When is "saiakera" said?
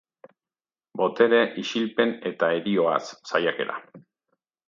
3.33-3.77